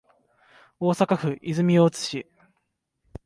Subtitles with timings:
[0.79, 2.25] 大阪府泉大津市